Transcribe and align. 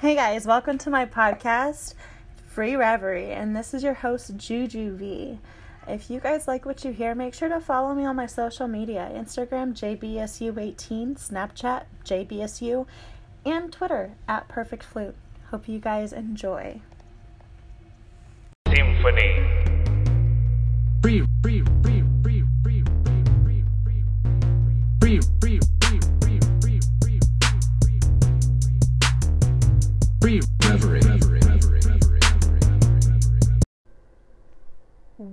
Hey 0.00 0.14
guys, 0.14 0.44
welcome 0.44 0.76
to 0.78 0.90
my 0.90 1.06
podcast, 1.06 1.94
Free 2.48 2.76
Reverie, 2.76 3.32
and 3.32 3.56
this 3.56 3.72
is 3.72 3.82
your 3.82 3.94
host, 3.94 4.36
Juju 4.36 4.94
V. 4.94 5.38
If 5.88 6.10
you 6.10 6.20
guys 6.20 6.46
like 6.46 6.66
what 6.66 6.84
you 6.84 6.92
hear, 6.92 7.14
make 7.14 7.32
sure 7.32 7.48
to 7.48 7.60
follow 7.60 7.94
me 7.94 8.04
on 8.04 8.14
my 8.14 8.26
social 8.26 8.68
media 8.68 9.10
Instagram, 9.14 9.72
JBSU18, 9.72 11.16
Snapchat, 11.16 11.84
JBSU, 12.04 12.86
and 13.46 13.72
Twitter, 13.72 14.12
at 14.28 14.46
Perfect 14.48 14.84
Flute. 14.84 15.14
Hope 15.50 15.66
you 15.66 15.78
guys 15.78 16.12
enjoy. 16.12 16.82
Symphony. 18.68 19.46
Free, 21.00 21.26
free, 21.42 21.64
free, 21.82 22.04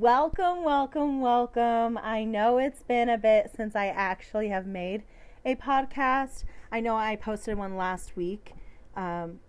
Welcome, 0.03 0.66
welcome, 0.66 1.21
welcome. 1.21 1.98
I 1.98 2.25
know 2.25 2.57
it's 2.57 2.84
been 2.84 3.07
a 3.07 3.17
bit 3.17 3.52
since 3.55 3.73
I 3.73 3.85
actually 3.85 4.49
have 4.49 4.67
made 4.67 5.03
a 5.45 5.55
podcast. 5.55 6.43
I 6.73 6.81
know 6.81 6.98
I 6.98 7.16
posted 7.16 7.57
one 7.57 7.77
last 7.77 8.17
week, 8.17 8.52
um, 8.98 9.39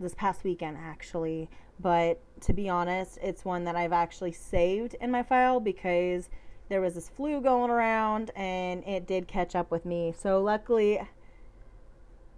this 0.00 0.14
past 0.14 0.44
weekend 0.44 0.78
actually, 0.80 1.50
but 1.78 2.22
to 2.40 2.54
be 2.54 2.70
honest, 2.70 3.18
it's 3.22 3.44
one 3.44 3.64
that 3.64 3.76
I've 3.76 3.92
actually 3.92 4.32
saved 4.32 4.96
in 4.98 5.10
my 5.10 5.22
file 5.22 5.60
because 5.60 6.30
there 6.70 6.80
was 6.80 6.94
this 6.94 7.10
flu 7.10 7.42
going 7.42 7.70
around 7.70 8.30
and 8.34 8.82
it 8.84 9.06
did 9.06 9.28
catch 9.28 9.54
up 9.54 9.70
with 9.70 9.84
me. 9.84 10.14
So 10.18 10.40
luckily, 10.40 11.02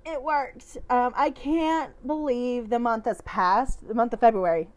it 0.04 0.20
worked. 0.20 0.76
Um, 0.90 1.12
I 1.14 1.30
can't 1.30 1.92
believe 2.04 2.68
the 2.68 2.80
month 2.80 3.04
has 3.04 3.20
passed, 3.20 3.86
the 3.86 3.94
month 3.94 4.12
of 4.12 4.18
February, 4.18 4.70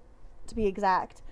to 0.46 0.54
be 0.54 0.68
exact 0.68 1.23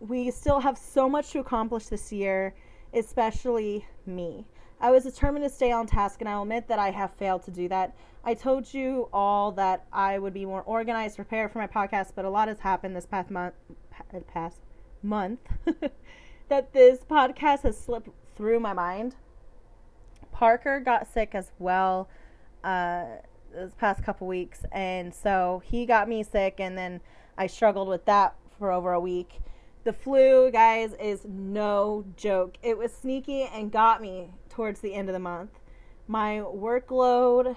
we 0.00 0.30
still 0.30 0.60
have 0.60 0.78
so 0.78 1.08
much 1.08 1.30
to 1.32 1.40
accomplish 1.40 1.86
this 1.86 2.12
year, 2.12 2.54
especially 2.94 3.86
me. 4.06 4.46
I 4.80 4.90
was 4.92 5.04
determined 5.04 5.44
to 5.44 5.50
stay 5.50 5.72
on 5.72 5.86
task, 5.86 6.20
and 6.20 6.28
I'll 6.28 6.42
admit 6.42 6.68
that 6.68 6.78
I 6.78 6.90
have 6.90 7.12
failed 7.14 7.42
to 7.44 7.50
do 7.50 7.68
that. 7.68 7.96
I 8.24 8.34
told 8.34 8.72
you 8.72 9.08
all 9.12 9.50
that 9.52 9.86
I 9.92 10.18
would 10.18 10.34
be 10.34 10.44
more 10.44 10.62
organized, 10.62 11.16
prepared 11.16 11.50
for 11.50 11.58
my 11.58 11.66
podcast, 11.66 12.12
but 12.14 12.24
a 12.24 12.30
lot 12.30 12.48
has 12.48 12.60
happened 12.60 12.94
this 12.94 13.06
past 13.06 13.30
month. 13.30 13.54
Past 14.32 14.58
month, 15.02 15.40
that 16.48 16.72
this 16.72 17.00
podcast 17.00 17.62
has 17.62 17.76
slipped 17.76 18.08
through 18.36 18.60
my 18.60 18.72
mind. 18.72 19.16
Parker 20.30 20.78
got 20.78 21.12
sick 21.12 21.30
as 21.34 21.50
well 21.58 22.08
uh, 22.62 23.04
this 23.52 23.72
past 23.78 24.04
couple 24.04 24.28
weeks, 24.28 24.60
and 24.70 25.12
so 25.12 25.60
he 25.64 25.84
got 25.84 26.08
me 26.08 26.22
sick, 26.22 26.56
and 26.58 26.78
then 26.78 27.00
I 27.36 27.48
struggled 27.48 27.88
with 27.88 28.04
that 28.04 28.36
for 28.58 28.70
over 28.70 28.92
a 28.92 29.00
week. 29.00 29.40
The 29.88 29.94
flu, 29.94 30.50
guys, 30.50 30.92
is 31.00 31.24
no 31.24 32.04
joke. 32.14 32.58
It 32.62 32.76
was 32.76 32.92
sneaky 32.92 33.44
and 33.44 33.72
got 33.72 34.02
me 34.02 34.32
towards 34.50 34.80
the 34.80 34.92
end 34.92 35.08
of 35.08 35.14
the 35.14 35.18
month. 35.18 35.60
My 36.06 36.42
workload 36.44 37.56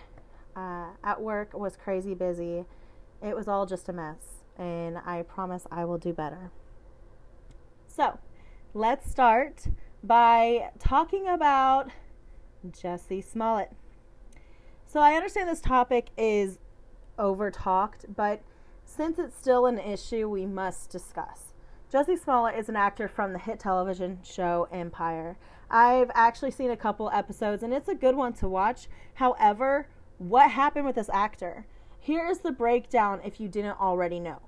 uh, 0.55 0.85
at 1.03 1.21
work 1.21 1.53
was 1.53 1.75
crazy 1.75 2.13
busy. 2.13 2.63
It 3.21 3.35
was 3.35 3.49
all 3.49 3.65
just 3.65 3.89
a 3.89 3.91
mess, 3.91 4.43
and 4.57 4.97
I 4.99 5.23
promise 5.23 5.67
I 5.69 5.83
will 5.83 5.97
do 5.97 6.13
better. 6.13 6.51
So, 7.85 8.17
let's 8.73 9.11
start 9.11 9.67
by 10.01 10.69
talking 10.79 11.27
about 11.27 11.89
Jesse 12.71 13.19
Smollett. 13.19 13.73
So, 14.88 15.01
I 15.01 15.16
understand 15.16 15.49
this 15.49 15.59
topic 15.59 16.11
is 16.16 16.59
over 17.19 17.51
talked, 17.51 18.05
but 18.16 18.41
since 18.85 19.19
it's 19.19 19.38
still 19.38 19.66
an 19.66 19.79
issue, 19.79 20.29
we 20.29 20.45
must 20.45 20.89
discuss. 20.89 21.50
Jesse 21.92 22.16
Smollett 22.16 22.58
is 22.58 22.70
an 22.70 22.78
actor 22.78 23.09
from 23.09 23.34
the 23.34 23.39
hit 23.39 23.59
television 23.59 24.20
show 24.23 24.66
Empire. 24.72 25.36
I've 25.69 26.09
actually 26.13 26.52
seen 26.52 26.72
a 26.72 26.78
couple 26.78 27.12
episodes 27.12 27.63
and 27.63 27.74
it's 27.74 27.90
a 27.90 27.96
good 27.96 28.16
one 28.16 28.31
to 28.35 28.47
watch. 28.47 28.88
However, 29.16 29.90
what 30.18 30.51
happened 30.51 30.85
with 30.85 30.96
this 30.96 31.09
actor? 31.09 31.66
Here 32.00 32.25
is 32.25 32.40
the 32.40 32.53
breakdown 32.53 33.19
if 33.25 33.41
you 33.41 33.50
didn't 33.50 33.78
already 33.78 34.22
know. 34.22 34.40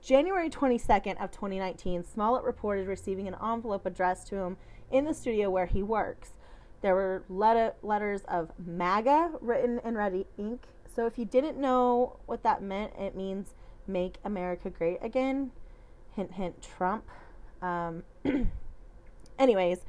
January 0.00 0.48
22nd 0.48 1.20
of 1.20 1.32
2019, 1.32 2.04
Smollett 2.04 2.44
reported 2.44 2.86
receiving 2.86 3.26
an 3.26 3.34
envelope 3.44 3.84
addressed 3.84 4.28
to 4.28 4.36
him 4.36 4.56
in 4.88 5.04
the 5.04 5.14
studio 5.14 5.50
where 5.50 5.66
he 5.66 5.82
works. 5.82 6.34
There 6.80 6.94
were 6.94 7.24
letter, 7.28 7.72
letters 7.82 8.20
of 8.28 8.52
MAGA 8.64 9.32
written 9.40 9.80
in 9.84 9.96
red 9.96 10.24
ink. 10.38 10.62
So 10.94 11.06
if 11.06 11.18
you 11.18 11.24
didn't 11.24 11.58
know 11.58 12.20
what 12.26 12.44
that 12.44 12.62
meant, 12.62 12.92
it 12.96 13.16
means 13.16 13.54
make 13.88 14.18
America 14.24 14.70
great 14.70 14.98
again. 15.02 15.50
Hint, 16.18 16.32
hint, 16.32 16.68
Trump. 16.76 17.04
Um, 17.62 18.02
anyways, 19.38 19.84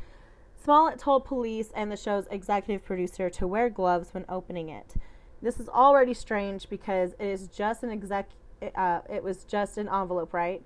Smollett 0.64 1.00
told 1.00 1.26
police 1.26 1.72
and 1.76 1.92
the 1.92 1.98
show's 1.98 2.28
executive 2.30 2.86
producer 2.86 3.32
to 3.32 3.48
wear 3.48 3.68
gloves 3.68 4.14
when 4.14 4.26
opening 4.30 4.70
it. 4.70 4.94
This 5.42 5.60
is 5.60 5.68
already 5.68 6.14
strange 6.14 6.70
because 6.70 7.14
it 7.18 7.26
is 7.26 7.48
just 7.48 7.82
an 7.82 7.90
exec. 7.90 8.30
Uh, 8.76 9.00
it 9.12 9.24
was 9.24 9.44
just 9.46 9.80
an 9.80 9.90
envelope, 9.90 10.32
right? 10.32 10.62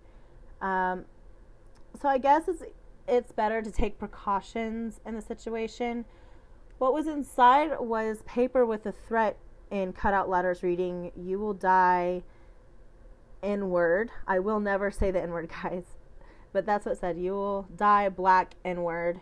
Um, 0.61 1.05
so 2.01 2.09
I 2.09 2.17
guess 2.17 2.49
it's 2.49 2.63
it's 3.07 3.31
better 3.31 3.61
to 3.61 3.71
take 3.71 3.97
precautions 3.97 4.99
in 5.05 5.15
the 5.15 5.21
situation. 5.21 6.03
What 6.77 6.93
was 6.93 7.07
inside 7.07 7.79
was 7.79 8.21
paper 8.25 8.65
with 8.65 8.85
a 8.85 8.91
threat 8.91 9.37
in 9.71 9.93
cutout 9.93 10.27
letters 10.27 10.61
reading, 10.61 11.13
"You 11.15 11.39
will 11.39 11.53
die." 11.53 12.23
N 13.43 13.69
word. 13.69 14.11
I 14.27 14.39
will 14.39 14.59
never 14.59 14.91
say 14.91 15.11
the 15.11 15.21
N 15.21 15.31
word, 15.31 15.49
guys, 15.63 15.83
but 16.51 16.65
that's 16.65 16.85
what 16.85 16.99
said. 16.99 17.17
You 17.17 17.33
will 17.33 17.67
die 17.75 18.09
black 18.09 18.55
N 18.63 18.83
word. 18.83 19.21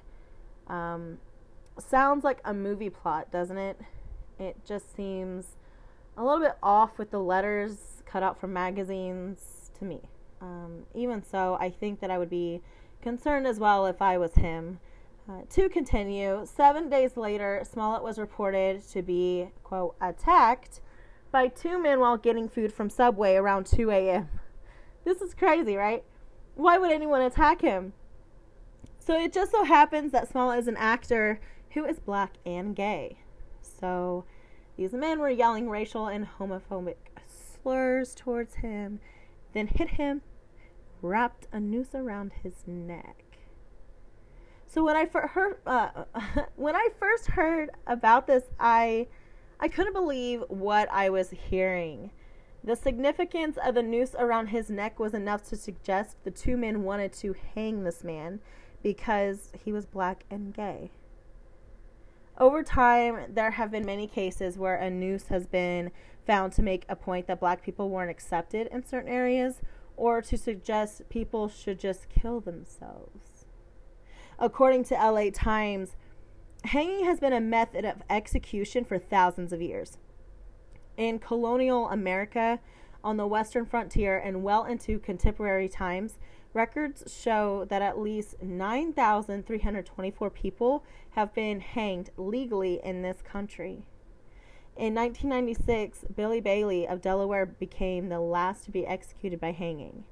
Um, 0.67 1.17
sounds 1.79 2.23
like 2.23 2.39
a 2.45 2.53
movie 2.53 2.89
plot, 2.89 3.31
doesn't 3.31 3.57
it? 3.57 3.79
It 4.39 4.57
just 4.65 4.95
seems 4.95 5.57
a 6.17 6.23
little 6.23 6.39
bit 6.39 6.57
off 6.61 6.97
with 6.97 7.11
the 7.11 7.19
letters 7.19 8.03
cut 8.05 8.23
out 8.23 8.39
from 8.39 8.53
magazines 8.53 9.71
to 9.79 9.85
me. 9.85 10.01
Um, 10.41 10.83
even 10.95 11.23
so, 11.23 11.57
I 11.59 11.69
think 11.69 11.99
that 11.99 12.09
I 12.09 12.17
would 12.17 12.29
be 12.29 12.61
concerned 13.01 13.47
as 13.47 13.59
well 13.59 13.85
if 13.85 14.01
I 14.01 14.17
was 14.17 14.33
him. 14.33 14.79
Uh, 15.29 15.41
to 15.51 15.69
continue, 15.69 16.45
seven 16.45 16.89
days 16.89 17.15
later, 17.15 17.63
Smollett 17.71 18.03
was 18.03 18.17
reported 18.17 18.81
to 18.89 19.01
be, 19.01 19.49
quote, 19.63 19.95
attacked 20.01 20.81
by 21.31 21.47
two 21.47 21.81
men 21.81 21.99
while 21.99 22.17
getting 22.17 22.49
food 22.49 22.73
from 22.73 22.89
Subway 22.89 23.35
around 23.35 23.65
2 23.65 23.89
a.m. 23.91 24.29
This 25.03 25.21
is 25.21 25.33
crazy, 25.33 25.75
right? 25.75 26.03
Why 26.55 26.77
would 26.77 26.91
anyone 26.91 27.21
attack 27.21 27.61
him? 27.61 27.93
So 28.99 29.17
it 29.17 29.33
just 29.33 29.51
so 29.51 29.63
happens 29.63 30.11
that 30.11 30.29
Small 30.29 30.51
is 30.51 30.67
an 30.67 30.77
actor 30.77 31.39
who 31.71 31.85
is 31.85 31.99
black 31.99 32.33
and 32.45 32.75
gay. 32.75 33.17
So 33.61 34.25
these 34.77 34.93
men 34.93 35.19
were 35.19 35.29
yelling 35.29 35.69
racial 35.69 36.07
and 36.07 36.27
homophobic 36.39 36.97
slurs 37.27 38.13
towards 38.13 38.55
him, 38.55 38.99
then 39.53 39.67
hit 39.67 39.89
him, 39.89 40.21
wrapped 41.01 41.47
a 41.51 41.59
noose 41.59 41.95
around 41.95 42.31
his 42.43 42.63
neck. 42.67 43.37
So 44.67 44.83
when 44.83 44.95
I 44.95 45.05
fir- 45.05 45.27
heard 45.27 45.57
uh, 45.65 46.05
when 46.55 46.75
I 46.75 46.89
first 46.99 47.27
heard 47.27 47.71
about 47.87 48.27
this, 48.27 48.43
I 48.59 49.07
I 49.61 49.67
couldn't 49.67 49.94
believe 49.94 50.44
what 50.47 50.91
I 50.91 51.11
was 51.11 51.29
hearing. 51.29 52.09
The 52.63 52.75
significance 52.75 53.57
of 53.63 53.75
the 53.75 53.83
noose 53.83 54.16
around 54.17 54.47
his 54.47 54.72
neck 54.72 54.99
was 54.99 55.13
enough 55.13 55.44
to 55.49 55.55
suggest 55.55 56.17
the 56.23 56.31
two 56.31 56.57
men 56.57 56.83
wanted 56.83 57.13
to 57.13 57.35
hang 57.53 57.83
this 57.83 58.03
man 58.03 58.39
because 58.81 59.51
he 59.63 59.72
was 59.72 59.85
black 59.85 60.23
and 60.31 60.51
gay. 60.51 60.89
Over 62.39 62.63
time, 62.63 63.25
there 63.29 63.51
have 63.51 63.69
been 63.69 63.85
many 63.85 64.07
cases 64.07 64.57
where 64.57 64.77
a 64.77 64.89
noose 64.89 65.27
has 65.27 65.45
been 65.45 65.91
found 66.25 66.53
to 66.53 66.63
make 66.63 66.85
a 66.89 66.95
point 66.95 67.28
that 67.28 67.39
black 67.39 67.61
people 67.61 67.89
weren't 67.89 68.09
accepted 68.09 68.67
in 68.67 68.84
certain 68.84 69.11
areas 69.11 69.61
or 69.96 70.23
to 70.23 70.37
suggest 70.37 71.08
people 71.09 71.49
should 71.49 71.79
just 71.79 72.09
kill 72.09 72.40
themselves. 72.40 73.46
According 74.40 74.85
to 74.85 74.96
LA 74.96 75.29
Times, 75.31 75.96
hanging 76.66 77.05
has 77.05 77.19
been 77.19 77.34
a 77.34 77.41
method 77.41 77.85
of 77.85 78.03
execution 78.09 78.85
for 78.85 78.97
thousands 78.97 79.52
of 79.52 79.61
years. 79.61 79.97
In 80.97 81.19
colonial 81.19 81.90
America, 81.90 82.59
on 83.03 83.17
the 83.17 83.28
western 83.28 83.66
frontier, 83.66 84.17
and 84.17 84.43
well 84.43 84.66
into 84.66 84.99
contemporary 84.99 85.67
times, 85.67 86.19
records 86.53 87.03
show 87.11 87.66
that 87.69 87.81
at 87.81 87.97
least 87.97 88.41
9,324 88.41 90.29
people 90.29 90.84
have 91.11 91.34
been 91.34 91.59
hanged 91.59 92.11
legally 92.17 92.79
in 92.84 93.02
this 93.02 93.22
country. 93.23 93.85
In 94.78 94.93
1996, 94.96 96.05
Billy 96.16 96.40
Bailey 96.41 96.87
of 96.87 97.02
Delaware 97.02 97.46
became 97.46 98.09
the 98.09 98.19
last 98.19 98.66
to 98.66 98.72
be 98.72 98.85
executed 98.85 99.40
by 99.40 99.52
hanging. 99.52 100.05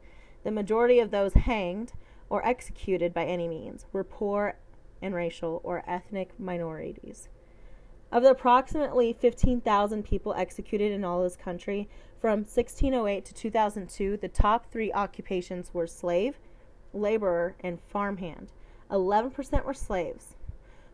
The 0.44 0.51
majority 0.51 1.00
of 1.00 1.12
those 1.12 1.34
hanged, 1.34 1.94
or 2.30 2.46
executed 2.46 3.13
by 3.13 3.25
any 3.25 3.48
means, 3.48 3.86
were 3.92 4.04
poor 4.04 4.57
and 5.01 5.13
racial 5.13 5.62
or 5.63 5.84
ethnic 5.88 6.40
minorities. 6.40 7.30
Of 8.12 8.24
the 8.24 8.31
approximately 8.31 9.13
15,000 9.13 10.04
people 10.04 10.34
executed 10.34 10.92
in 10.92 11.04
all 11.04 11.24
this 11.24 11.36
country, 11.36 11.88
From 12.19 12.40
1608 12.40 13.24
to 13.25 13.34
2002, 13.34 14.18
the 14.18 14.28
top 14.28 14.69
three 14.69 14.92
occupations 14.92 15.74
were 15.74 15.88
slave, 15.88 16.38
laborer, 16.94 17.56
and 17.62 17.80
farmhand. 17.80 18.51
11% 18.92 19.63
were 19.63 19.74
slaves. 19.74 20.36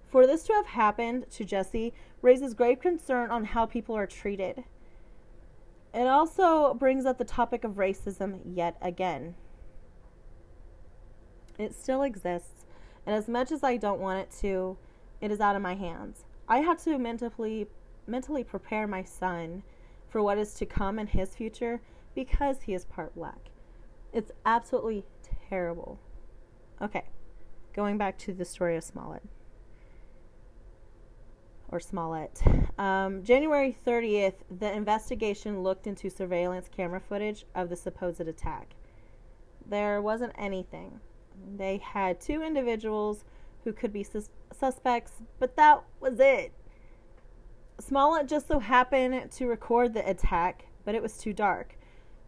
For 0.08 0.28
this 0.28 0.44
to 0.44 0.54
have 0.54 0.68
happened 0.68 1.26
to 1.32 1.44
Jesse 1.44 1.94
raises 2.22 2.54
grave 2.54 2.80
concern 2.80 3.32
on 3.32 3.46
how 3.46 3.66
people 3.66 3.96
are 3.96 4.06
treated. 4.06 4.66
It 5.94 6.08
also 6.08 6.74
brings 6.74 7.06
up 7.06 7.18
the 7.18 7.24
topic 7.24 7.64
of 7.64 7.74
racism 7.74 8.42
yet 8.46 8.78
again. 8.82 9.36
It 11.58 11.74
still 11.74 12.04
exists, 12.04 12.65
and 13.06 13.16
as 13.16 13.28
much 13.28 13.52
as 13.52 13.64
I 13.64 13.78
don't 13.78 14.00
want 14.00 14.20
it 14.20 14.32
to, 14.42 14.78
it 15.22 15.32
is 15.32 15.40
out 15.40 15.56
of 15.56 15.62
my 15.62 15.76
hands. 15.76 16.26
I 16.48 16.60
have 16.60 16.84
to 16.84 16.98
mentally 16.98 17.68
mentally 18.08 18.44
prepare 18.44 18.88
my 18.88 19.04
son 19.04 19.64
for 20.08 20.22
what 20.22 20.38
is 20.38 20.54
to 20.56 20.66
come 20.66 21.00
in 21.00 21.08
his 21.08 21.36
future 21.36 21.82
because 22.14 22.62
he 22.64 22.74
is 22.74 22.86
part 22.86 23.16
black. 23.16 23.50
It's 24.14 24.32
absolutely 24.46 25.04
terrible. 25.50 26.00
Okay, 26.82 27.06
going 27.74 27.98
back 27.98 28.18
to 28.20 28.34
the 28.34 28.46
story 28.46 28.78
of 28.78 28.84
Smollett 28.84 29.24
or 31.70 31.80
Smollett. 31.80 32.42
Um, 32.78 33.24
January 33.24 33.76
30th, 33.86 34.36
the 34.60 34.72
investigation 34.72 35.64
looked 35.64 35.88
into 35.88 36.10
surveillance 36.10 36.70
camera 36.74 37.00
footage 37.00 37.46
of 37.56 37.70
the 37.70 37.76
supposed 37.76 38.22
attack. 38.22 38.76
There 39.66 40.02
wasn't 40.02 40.34
anything. 40.38 41.00
They 41.58 41.78
had 41.78 42.20
two 42.20 42.42
individuals 42.42 43.24
who 43.64 43.74
could 43.74 43.94
be 43.94 44.04
sus- 44.04 44.30
suspects, 44.52 45.14
but 45.40 45.56
that 45.56 45.84
was 46.00 46.20
it. 46.20 46.54
Smollett 47.80 48.28
just 48.28 48.48
so 48.48 48.60
happened 48.60 49.32
to 49.32 49.48
record 49.48 49.94
the 49.94 50.08
attack, 50.10 50.66
but 50.86 50.96
it 50.96 51.02
was 51.02 51.18
too 51.18 51.34
dark. 51.34 51.78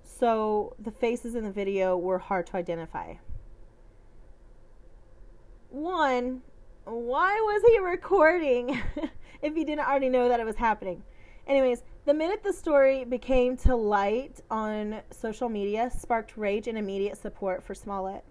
So 0.03 0.75
the 0.79 0.91
faces 0.91 1.35
in 1.35 1.43
the 1.43 1.51
video 1.51 1.97
were 1.97 2.17
hard 2.17 2.47
to 2.47 2.57
identify. 2.57 3.15
One, 5.69 6.41
why 6.85 7.33
was 7.35 7.61
he 7.71 7.79
recording 7.79 8.81
if 9.41 9.53
he 9.53 9.63
didn't 9.63 9.85
already 9.85 10.09
know 10.09 10.29
that 10.29 10.39
it 10.39 10.45
was 10.45 10.55
happening? 10.55 11.03
Anyways, 11.45 11.83
the 12.05 12.13
minute 12.13 12.43
the 12.43 12.53
story 12.53 13.05
became 13.05 13.57
to 13.57 13.75
light 13.75 14.41
on 14.49 15.01
social 15.11 15.49
media 15.49 15.91
sparked 15.95 16.35
rage 16.35 16.67
and 16.67 16.77
immediate 16.77 17.17
support 17.17 17.63
for 17.63 17.73
Smollett. 17.73 18.23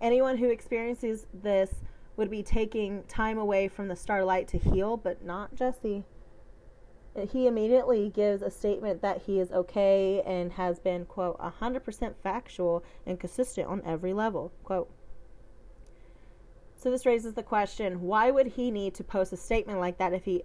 Anyone 0.00 0.36
who 0.36 0.50
experiences 0.50 1.26
this 1.32 1.74
would 2.16 2.30
be 2.30 2.42
taking 2.42 3.02
time 3.04 3.38
away 3.38 3.68
from 3.68 3.88
the 3.88 3.96
starlight 3.96 4.48
to 4.48 4.58
heal, 4.58 4.96
but 4.96 5.24
not 5.24 5.54
Jesse. 5.54 6.04
He 7.30 7.46
immediately 7.46 8.10
gives 8.10 8.42
a 8.42 8.50
statement 8.50 9.00
that 9.00 9.22
he 9.22 9.40
is 9.40 9.50
okay 9.50 10.22
and 10.26 10.52
has 10.52 10.78
been, 10.78 11.06
quote, 11.06 11.38
100% 11.38 12.14
factual 12.22 12.84
and 13.06 13.18
consistent 13.18 13.68
on 13.68 13.82
every 13.86 14.12
level, 14.12 14.52
quote. 14.64 14.90
So 16.76 16.90
this 16.90 17.06
raises 17.06 17.32
the 17.32 17.42
question 17.42 18.02
why 18.02 18.30
would 18.30 18.48
he 18.48 18.70
need 18.70 18.94
to 18.96 19.04
post 19.04 19.32
a 19.32 19.36
statement 19.36 19.80
like 19.80 19.96
that 19.96 20.12
if 20.12 20.26
he 20.26 20.42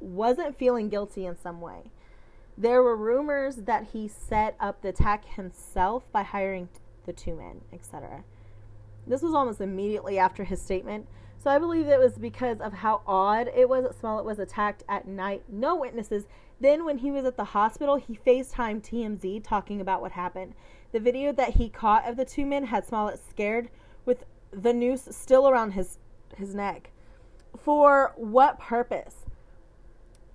wasn't 0.00 0.58
feeling 0.58 0.88
guilty 0.88 1.26
in 1.26 1.38
some 1.38 1.60
way? 1.60 1.92
There 2.58 2.82
were 2.82 2.96
rumors 2.96 3.56
that 3.56 3.88
he 3.92 4.08
set 4.08 4.56
up 4.58 4.82
the 4.82 4.88
attack 4.88 5.24
himself 5.36 6.10
by 6.10 6.24
hiring 6.24 6.68
the 7.06 7.12
two 7.12 7.36
men, 7.36 7.60
etc. 7.72 8.24
This 9.06 9.22
was 9.22 9.34
almost 9.34 9.60
immediately 9.60 10.18
after 10.18 10.44
his 10.44 10.60
statement, 10.60 11.06
so 11.42 11.50
I 11.50 11.58
believe 11.58 11.88
it 11.88 11.98
was 11.98 12.18
because 12.18 12.60
of 12.60 12.74
how 12.74 13.00
odd 13.06 13.50
it 13.54 13.68
was 13.68 13.84
that 13.84 13.98
Smollett 13.98 14.26
was 14.26 14.38
attacked 14.38 14.84
at 14.88 15.08
night, 15.08 15.42
no 15.48 15.74
witnesses. 15.74 16.24
Then, 16.60 16.84
when 16.84 16.98
he 16.98 17.10
was 17.10 17.24
at 17.24 17.38
the 17.38 17.44
hospital, 17.44 17.96
he 17.96 18.18
FaceTimed 18.26 18.82
TMZ 18.82 19.42
talking 19.42 19.80
about 19.80 20.02
what 20.02 20.12
happened. 20.12 20.54
The 20.92 21.00
video 21.00 21.32
that 21.32 21.54
he 21.54 21.70
caught 21.70 22.06
of 22.06 22.16
the 22.16 22.26
two 22.26 22.44
men 22.44 22.64
had 22.64 22.86
Smollett 22.86 23.20
scared 23.26 23.70
with 24.04 24.24
the 24.50 24.74
noose 24.74 25.08
still 25.10 25.48
around 25.48 25.72
his 25.72 25.98
his 26.36 26.54
neck. 26.54 26.90
For 27.56 28.12
what 28.16 28.58
purpose? 28.58 29.26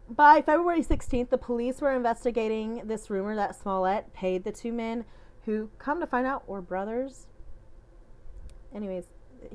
By 0.09 0.41
February 0.41 0.83
16th, 0.83 1.29
the 1.29 1.37
police 1.37 1.81
were 1.81 1.95
investigating 1.95 2.81
this 2.85 3.09
rumor 3.09 3.35
that 3.35 3.55
Smollett 3.55 4.13
paid 4.13 4.43
the 4.43 4.51
two 4.51 4.71
men 4.71 5.05
who, 5.45 5.69
come 5.77 5.99
to 5.99 6.07
find 6.07 6.27
out, 6.27 6.47
were 6.47 6.61
brothers. 6.61 7.27
Anyways, 8.75 9.05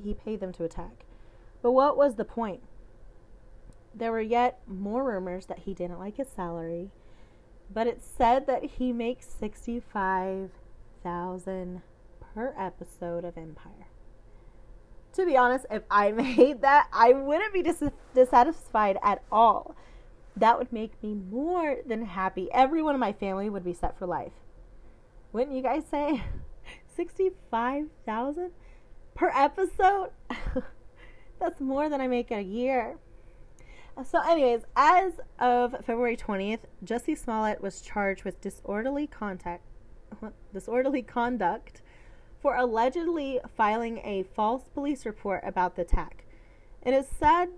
he 0.02 0.14
paid 0.14 0.40
them 0.40 0.52
to 0.54 0.64
attack. 0.64 1.04
But 1.62 1.72
what 1.72 1.94
was 1.96 2.16
the 2.16 2.24
point? 2.24 2.62
There 3.94 4.12
were 4.12 4.20
yet 4.20 4.60
more 4.66 5.04
rumors 5.04 5.46
that 5.46 5.60
he 5.60 5.72
didn't 5.74 5.98
like 5.98 6.16
his 6.16 6.28
salary, 6.28 6.90
but 7.72 7.86
it 7.86 8.02
said 8.02 8.46
that 8.46 8.64
he 8.64 8.92
makes 8.92 9.26
65,000 9.26 11.82
per 12.34 12.54
episode 12.56 13.24
of 13.24 13.36
Empire 13.36 13.86
to 15.12 15.26
be 15.26 15.36
honest, 15.36 15.66
if 15.70 15.82
I 15.90 16.12
made 16.12 16.62
that, 16.62 16.88
I 16.92 17.12
wouldn't 17.12 17.52
be 17.52 17.62
dis- 17.62 17.82
dissatisfied 18.14 18.98
at 19.02 19.22
all. 19.30 19.74
That 20.36 20.58
would 20.58 20.72
make 20.72 21.02
me 21.02 21.14
more 21.14 21.78
than 21.86 22.06
happy. 22.06 22.48
Everyone 22.52 22.94
in 22.94 23.00
my 23.00 23.12
family 23.12 23.50
would 23.50 23.64
be 23.64 23.74
set 23.74 23.98
for 23.98 24.06
life. 24.06 24.32
Wouldn't 25.32 25.56
you 25.56 25.62
guys 25.62 25.84
say? 25.90 26.22
65,000 26.96 28.50
per 29.20 29.30
episode? 29.34 30.08
That's 31.38 31.60
more 31.60 31.90
than 31.90 32.00
I 32.00 32.08
make 32.08 32.30
in 32.30 32.38
a 32.38 32.42
year. 32.42 32.96
So, 34.02 34.18
anyways, 34.18 34.62
as 34.74 35.20
of 35.38 35.72
February 35.84 36.16
20th, 36.16 36.60
Jesse 36.82 37.14
Smollett 37.14 37.60
was 37.60 37.82
charged 37.82 38.24
with 38.24 38.40
disorderly 38.40 39.06
contact, 39.06 39.62
disorderly 40.54 41.02
conduct 41.02 41.82
for 42.40 42.56
allegedly 42.56 43.40
filing 43.54 43.98
a 43.98 44.22
false 44.22 44.62
police 44.72 45.04
report 45.04 45.42
about 45.44 45.76
the 45.76 45.82
attack. 45.82 46.24
It 46.80 46.94
is 46.94 47.06
sad 47.06 47.50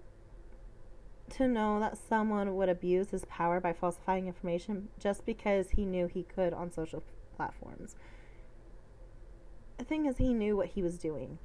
to 1.31 1.47
know 1.47 1.79
that 1.79 1.97
someone 1.97 2.57
would 2.57 2.71
abuse 2.71 3.11
his 3.11 3.25
power 3.27 3.61
by 3.61 3.73
falsifying 3.73 4.27
information 4.27 4.89
just 4.99 5.25
because 5.25 5.71
he 5.71 5.85
knew 5.85 6.09
he 6.09 6.25
could 6.25 6.53
on 6.53 6.73
social 6.73 7.05
platforms. 7.37 7.95
The 9.79 9.85
thing 9.85 10.07
is, 10.07 10.17
he 10.17 10.35
knew 10.35 10.57
what 10.57 10.71
he 10.71 10.83
was 10.83 10.99
doing. 10.99 11.39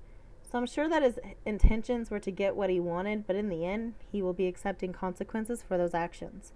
So 0.50 0.58
I'm 0.58 0.66
sure 0.66 0.88
that 0.88 1.04
his 1.04 1.20
intentions 1.46 2.10
were 2.10 2.20
to 2.20 2.32
get 2.32 2.56
what 2.56 2.70
he 2.70 2.80
wanted, 2.80 3.28
but 3.28 3.36
in 3.36 3.50
the 3.50 3.66
end, 3.66 3.96
he 4.12 4.22
will 4.22 4.34
be 4.34 4.48
accepting 4.48 4.94
consequences 4.94 5.62
for 5.62 5.78
those 5.78 5.94
actions. 5.94 6.54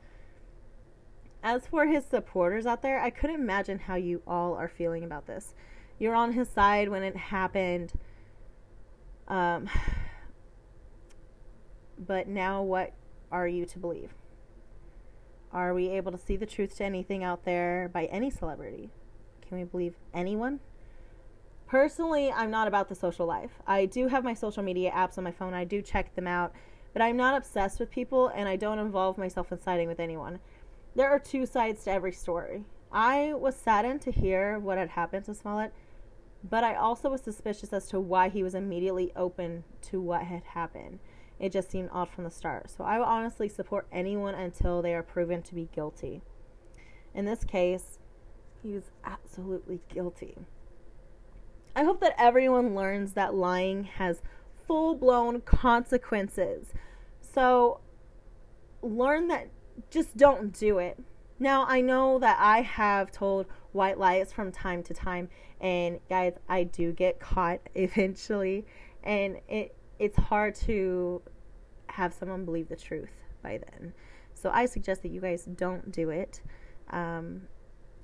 As 1.44 1.68
for 1.68 1.88
his 1.88 2.06
supporters 2.06 2.66
out 2.66 2.82
there, 2.82 3.02
I 3.02 3.10
couldn't 3.10 3.42
imagine 3.42 3.80
how 3.80 3.96
you 3.96 4.22
all 4.26 4.54
are 4.54 4.70
feeling 4.70 5.04
about 5.04 5.28
this 5.28 5.54
you're 6.02 6.16
on 6.16 6.34
his 6.34 6.50
side 6.50 6.90
when 6.90 7.04
it 7.04 7.16
happened. 7.16 7.94
Um, 9.28 9.70
but 11.98 12.28
now, 12.28 12.64
what 12.64 12.94
are 13.32 13.48
you 13.48 13.68
to 13.68 13.78
believe? 13.78 14.10
Are 15.54 15.76
we 15.76 15.90
able 15.90 16.12
to 16.12 16.18
see 16.18 16.38
the 16.38 16.48
truth 16.48 16.78
to 16.78 16.86
anything 16.86 17.24
out 17.24 17.46
there 17.46 17.88
by 17.94 18.06
any 18.06 18.32
celebrity? 18.32 18.90
Can 19.48 19.60
we 19.60 19.64
believe 19.64 19.94
anyone? 20.12 20.60
Personally, 21.72 22.30
I'm 22.34 22.52
not 22.52 22.68
about 22.68 22.90
the 22.90 22.96
social 22.96 23.26
life. 23.26 23.52
I 23.66 23.86
do 23.86 24.10
have 24.10 24.26
my 24.26 24.34
social 24.34 24.62
media 24.62 24.92
apps 24.92 25.18
on 25.18 25.24
my 25.24 25.32
phone, 25.32 25.54
I 25.54 25.64
do 25.64 25.82
check 25.82 26.14
them 26.16 26.28
out, 26.28 26.52
but 26.92 27.02
I'm 27.02 27.16
not 27.16 27.38
obsessed 27.38 27.80
with 27.80 27.90
people 27.90 28.28
and 28.28 28.50
I 28.50 28.58
don't 28.58 28.78
involve 28.78 29.18
myself 29.18 29.54
in 29.54 29.62
siding 29.62 29.88
with 29.88 30.02
anyone. 30.02 30.42
There 30.98 31.10
are 31.10 31.18
two 31.18 31.46
sides 31.46 31.86
to 31.86 31.92
every 31.92 32.12
story. 32.12 32.66
I 32.92 33.36
was 33.36 33.56
saddened 33.56 34.02
to 34.02 34.12
hear 34.12 34.60
what 34.60 34.78
had 34.78 34.90
happened 34.90 35.24
to 35.28 35.34
Smollett 35.34 35.72
but 36.44 36.66
I 36.66 36.76
also 36.76 37.10
was 37.10 37.22
suspicious 37.22 37.72
as 37.72 37.88
to 37.88 38.02
why 38.02 38.28
he 38.28 38.44
was 38.44 38.54
immediately 38.54 39.14
open 39.16 39.64
to 39.84 40.02
what 40.02 40.24
had 40.24 40.44
happened. 40.44 41.00
It 41.40 41.54
just 41.54 41.72
seemed 41.72 41.88
odd 41.94 42.10
from 42.10 42.26
the 42.26 42.32
start. 42.32 42.70
So 42.70 42.84
I 42.84 42.98
will 42.98 43.06
honestly 43.06 43.48
support 43.48 43.88
anyone 43.94 44.36
until 44.36 44.82
they 44.82 44.94
are 44.94 45.04
proven 45.04 45.42
to 45.44 45.56
be 45.56 45.70
guilty. 45.74 46.22
In 47.16 47.24
this 47.24 47.46
case, 47.46 48.00
he 48.62 48.74
was 48.74 48.92
absolutely 49.06 49.80
guilty. 49.88 50.36
I 51.82 51.84
hope 51.84 52.00
that 52.02 52.14
everyone 52.16 52.76
learns 52.76 53.14
that 53.14 53.34
lying 53.34 53.86
has 53.86 54.22
full 54.68 54.94
blown 54.94 55.42
consequences. 55.42 56.76
So 57.22 57.80
learn 58.84 59.30
that 59.30 59.48
just 59.90 60.16
don't 60.16 60.54
do 60.54 60.78
it. 60.78 61.00
Now, 61.40 61.66
I 61.68 61.82
know 61.82 62.20
that 62.20 62.38
I 62.40 62.62
have 62.62 63.12
told 63.12 63.48
white 63.72 63.98
lies 63.98 64.32
from 64.32 64.52
time 64.52 64.84
to 64.84 64.94
time, 64.94 65.28
and 65.60 66.00
guys, 66.08 66.34
I 66.48 66.66
do 66.66 66.92
get 66.92 67.20
caught 67.20 67.62
eventually, 67.74 68.64
and 69.04 69.38
it 69.50 69.76
it's 69.98 70.18
hard 70.18 70.54
to 70.68 71.24
have 71.88 72.14
someone 72.14 72.46
believe 72.46 72.70
the 72.70 72.76
truth 72.76 73.10
by 73.42 73.58
then. 73.58 73.92
So 74.36 74.52
I 74.52 74.68
suggest 74.68 75.02
that 75.02 75.10
you 75.10 75.20
guys 75.20 75.46
don't 75.46 75.92
do 75.92 76.12
it. 76.12 76.44
Um, 76.92 77.48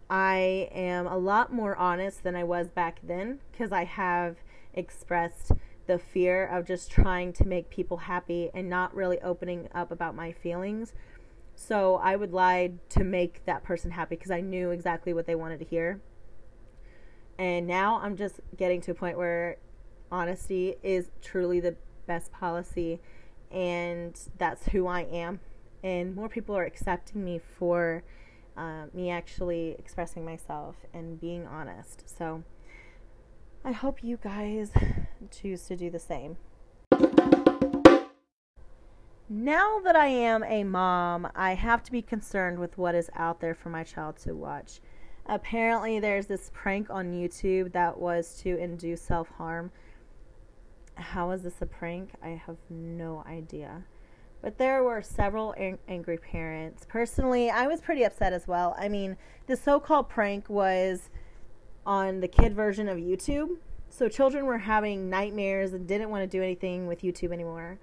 I 0.09 0.69
am 0.71 1.07
a 1.07 1.17
lot 1.17 1.51
more 1.53 1.75
honest 1.75 2.23
than 2.23 2.35
I 2.35 2.43
was 2.43 2.69
back 2.69 2.99
then 3.03 3.39
because 3.51 3.71
I 3.71 3.83
have 3.85 4.37
expressed 4.73 5.51
the 5.87 5.97
fear 5.99 6.45
of 6.45 6.65
just 6.65 6.91
trying 6.91 7.33
to 7.33 7.45
make 7.47 7.69
people 7.69 7.97
happy 7.97 8.49
and 8.53 8.69
not 8.69 8.93
really 8.95 9.19
opening 9.21 9.67
up 9.73 9.91
about 9.91 10.15
my 10.15 10.31
feelings 10.31 10.93
So 11.55 11.95
I 11.97 12.15
would 12.15 12.33
lie 12.33 12.73
to 12.89 13.03
make 13.03 13.45
that 13.45 13.63
person 13.63 13.91
happy 13.91 14.15
because 14.15 14.31
I 14.31 14.41
knew 14.41 14.71
exactly 14.71 15.13
what 15.13 15.25
they 15.25 15.35
wanted 15.35 15.59
to 15.59 15.65
hear. 15.65 16.01
And 17.37 17.67
now 17.67 17.99
I'm 18.01 18.15
just 18.15 18.39
getting 18.55 18.81
to 18.81 18.91
a 18.91 18.95
point 18.95 19.17
where 19.17 19.57
honesty 20.11 20.75
is 20.83 21.09
truly 21.21 21.59
the 21.59 21.75
best 22.07 22.31
policy 22.31 22.99
and 23.51 24.19
that's 24.37 24.67
who 24.67 24.87
I 24.87 25.01
am. 25.01 25.39
And 25.83 26.15
more 26.15 26.29
people 26.29 26.55
are 26.57 26.63
accepting 26.65 27.23
me 27.23 27.39
for 27.39 28.03
uh, 28.57 28.85
me 28.93 29.09
actually 29.09 29.75
expressing 29.77 30.25
myself 30.25 30.75
and 30.93 31.19
being 31.19 31.45
honest. 31.45 32.03
So 32.17 32.43
I 33.63 33.71
hope 33.71 34.03
you 34.03 34.17
guys 34.17 34.71
choose 35.31 35.63
to 35.67 35.75
do 35.75 35.89
the 35.89 35.99
same. 35.99 36.37
Now 39.29 39.79
that 39.83 39.95
I 39.95 40.07
am 40.07 40.43
a 40.45 40.63
mom, 40.63 41.27
I 41.35 41.53
have 41.53 41.83
to 41.83 41.91
be 41.91 42.01
concerned 42.01 42.59
with 42.59 42.77
what 42.77 42.95
is 42.95 43.09
out 43.13 43.41
there 43.41 43.53
for 43.53 43.69
my 43.69 43.83
child 43.83 44.15
to 44.19 44.33
watch. 44.33 44.79
Apparently, 45.25 45.99
there's 45.99 46.27
this 46.27 46.49
prank 46.53 46.89
on 46.89 47.11
YouTube 47.11 47.73
that 47.73 47.99
was 47.99 48.37
to 48.43 48.57
induce 48.57 49.01
self 49.01 49.27
harm. 49.31 49.71
How 50.95 51.31
is 51.31 51.43
this 51.43 51.61
a 51.61 51.65
prank? 51.65 52.11
I 52.23 52.29
have 52.29 52.55
no 52.69 53.23
idea. 53.27 53.83
But 54.47 54.59
there 54.59 54.81
were 54.81 55.01
several 55.01 55.53
ang- 55.57 55.79
angry 55.89 56.17
parents. 56.17 56.85
Personally, 56.87 57.49
I 57.49 57.67
was 57.67 57.81
pretty 57.81 58.03
upset 58.03 58.31
as 58.31 58.47
well. 58.47 58.77
I 58.79 58.87
mean, 58.87 59.17
the 59.45 59.57
so 59.57 59.77
called 59.77 60.07
prank 60.07 60.49
was 60.49 61.09
on 61.85 62.21
the 62.21 62.29
kid 62.29 62.55
version 62.55 62.87
of 62.87 62.97
YouTube. 62.97 63.57
So 63.89 64.07
children 64.07 64.45
were 64.45 64.59
having 64.59 65.09
nightmares 65.09 65.73
and 65.73 65.85
didn't 65.85 66.09
want 66.09 66.23
to 66.23 66.27
do 66.27 66.41
anything 66.41 66.87
with 66.87 67.01
YouTube 67.01 67.33
anymore. 67.33 67.77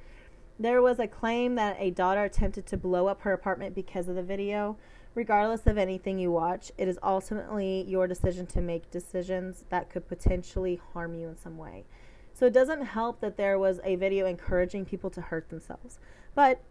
There 0.58 0.80
was 0.80 0.98
a 0.98 1.06
claim 1.06 1.54
that 1.56 1.76
a 1.78 1.90
daughter 1.90 2.24
attempted 2.24 2.64
to 2.68 2.78
blow 2.78 3.08
up 3.08 3.20
her 3.20 3.34
apartment 3.34 3.74
because 3.74 4.08
of 4.08 4.14
the 4.16 4.22
video. 4.22 4.78
Regardless 5.14 5.66
of 5.66 5.76
anything 5.76 6.18
you 6.18 6.32
watch, 6.32 6.72
it 6.78 6.88
is 6.88 6.98
ultimately 7.02 7.84
your 7.86 8.06
decision 8.06 8.46
to 8.46 8.62
make 8.62 8.90
decisions 8.90 9.66
that 9.68 9.90
could 9.90 10.08
potentially 10.08 10.80
harm 10.94 11.14
you 11.14 11.28
in 11.28 11.36
some 11.36 11.58
way. 11.58 11.84
So 12.32 12.46
it 12.46 12.52
doesn't 12.52 12.86
help 12.86 13.20
that 13.20 13.36
there 13.36 13.58
was 13.58 13.80
a 13.84 13.96
video 13.96 14.26
encouraging 14.26 14.86
people 14.86 15.10
to 15.10 15.20
hurt 15.20 15.50
themselves. 15.50 15.98
But 16.34 16.62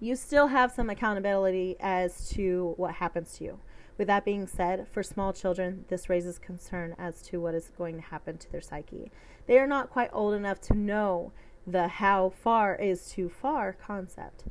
you 0.00 0.16
still 0.16 0.48
have 0.48 0.72
some 0.72 0.90
accountability 0.90 1.76
as 1.80 2.28
to 2.30 2.74
what 2.76 2.94
happens 2.94 3.34
to 3.38 3.44
you. 3.44 3.60
With 3.98 4.08
that 4.08 4.24
being 4.24 4.46
said, 4.46 4.86
for 4.88 5.02
small 5.02 5.32
children, 5.32 5.86
this 5.88 6.10
raises 6.10 6.38
concern 6.38 6.94
as 6.98 7.22
to 7.22 7.40
what 7.40 7.54
is 7.54 7.72
going 7.78 7.96
to 7.96 8.02
happen 8.02 8.36
to 8.36 8.52
their 8.52 8.60
psyche. 8.60 9.10
They 9.46 9.58
are 9.58 9.66
not 9.66 9.90
quite 9.90 10.10
old 10.12 10.34
enough 10.34 10.60
to 10.62 10.74
know 10.74 11.32
the 11.66 11.88
how 11.88 12.30
far 12.30 12.76
is 12.76 13.08
too 13.08 13.28
far 13.28 13.72
concept. 13.72 14.44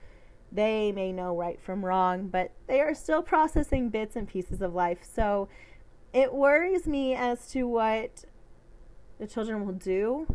They 0.52 0.92
may 0.92 1.12
know 1.12 1.36
right 1.36 1.62
from 1.62 1.86
wrong, 1.86 2.28
but 2.28 2.52
they 2.68 2.82
are 2.82 2.96
still 2.96 3.22
processing 3.22 3.90
bits 3.90 4.16
and 4.16 4.28
pieces 4.28 4.62
of 4.62 4.74
life. 4.74 5.00
So 5.04 5.48
it 6.12 6.34
worries 6.34 6.88
me 6.88 7.14
as 7.14 7.48
to 7.52 7.68
what 7.68 8.26
the 9.20 9.28
children 9.28 9.66
will 9.66 9.74
do 9.74 10.26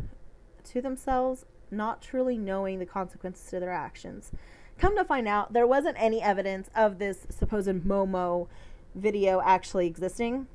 to 0.65 0.81
themselves, 0.81 1.45
not 1.71 2.01
truly 2.01 2.37
knowing 2.37 2.79
the 2.79 2.85
consequences 2.85 3.49
to 3.49 3.59
their 3.59 3.71
actions. 3.71 4.31
Come 4.77 4.97
to 4.97 5.03
find 5.03 5.27
out, 5.27 5.53
there 5.53 5.67
wasn't 5.67 5.97
any 5.99 6.21
evidence 6.21 6.69
of 6.75 6.99
this 6.99 7.27
supposed 7.29 7.69
Momo 7.69 8.47
video 8.95 9.41
actually 9.41 9.87
existing. 9.87 10.47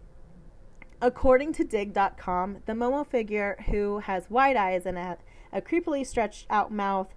According 1.00 1.52
to 1.54 1.64
dig.com, 1.64 2.58
the 2.66 2.72
Momo 2.72 3.06
figure, 3.06 3.56
who 3.70 3.98
has 4.00 4.30
wide 4.30 4.56
eyes 4.56 4.86
and 4.86 4.98
a, 4.98 5.18
a 5.52 5.60
creepily 5.60 6.06
stretched 6.06 6.46
out 6.50 6.72
mouth, 6.72 7.14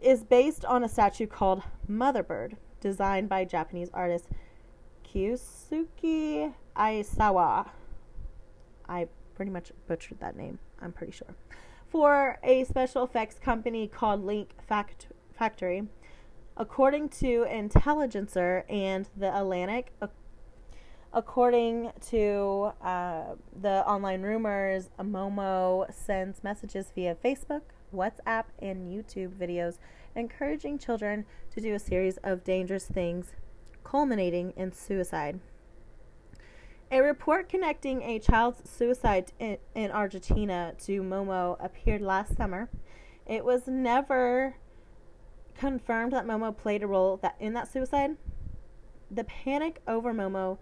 is 0.00 0.24
based 0.24 0.64
on 0.64 0.82
a 0.82 0.88
statue 0.88 1.26
called 1.26 1.62
Motherbird, 1.90 2.56
designed 2.80 3.28
by 3.28 3.44
Japanese 3.44 3.90
artist 3.94 4.28
Kyosuke 5.06 6.54
Aisawa. 6.76 7.70
I 8.88 9.08
pretty 9.34 9.50
much 9.50 9.72
butchered 9.86 10.20
that 10.20 10.36
name, 10.36 10.58
I'm 10.80 10.92
pretty 10.92 11.12
sure. 11.12 11.34
For 11.94 12.40
a 12.42 12.64
special 12.64 13.04
effects 13.04 13.38
company 13.38 13.86
called 13.86 14.24
Link 14.24 14.50
Fact- 14.66 15.06
Factory. 15.32 15.86
According 16.56 17.10
to 17.20 17.44
Intelligencer 17.44 18.64
and 18.68 19.08
The 19.16 19.32
Atlantic, 19.32 19.92
according 21.12 21.92
to 22.08 22.72
uh, 22.82 23.36
the 23.62 23.86
online 23.86 24.22
rumors, 24.22 24.90
Momo 24.98 25.86
sends 25.94 26.42
messages 26.42 26.90
via 26.92 27.14
Facebook, 27.14 27.62
WhatsApp, 27.94 28.46
and 28.58 28.92
YouTube 28.92 29.38
videos 29.38 29.78
encouraging 30.16 30.80
children 30.80 31.24
to 31.52 31.60
do 31.60 31.74
a 31.74 31.78
series 31.78 32.16
of 32.24 32.42
dangerous 32.42 32.86
things, 32.86 33.34
culminating 33.84 34.52
in 34.56 34.72
suicide. 34.72 35.38
A 36.94 37.02
report 37.02 37.48
connecting 37.48 38.02
a 38.02 38.20
child's 38.20 38.70
suicide 38.70 39.32
in, 39.40 39.58
in 39.74 39.90
Argentina 39.90 40.74
to 40.84 41.02
Momo 41.02 41.56
appeared 41.58 42.00
last 42.00 42.36
summer. 42.36 42.70
It 43.26 43.44
was 43.44 43.66
never 43.66 44.54
confirmed 45.58 46.12
that 46.12 46.24
Momo 46.24 46.56
played 46.56 46.84
a 46.84 46.86
role 46.86 47.16
that 47.16 47.34
in 47.40 47.52
that 47.54 47.66
suicide. 47.66 48.16
The 49.10 49.24
panic 49.24 49.82
over 49.88 50.14
Momo 50.14 50.58